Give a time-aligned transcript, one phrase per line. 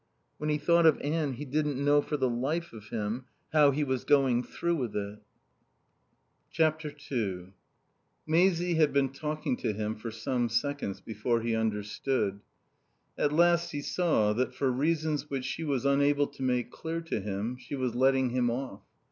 [0.39, 3.83] When he thought of Anne he didn't know for the life of him how he
[3.83, 5.19] was going through with it.
[6.59, 7.53] ii
[8.25, 12.39] Maisie had been talking to him for some seconds before he understood.
[13.15, 17.19] At last he saw that, for reasons which she was unable to make clear to
[17.19, 18.81] him, she was letting him off.